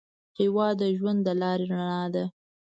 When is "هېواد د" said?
0.39-0.83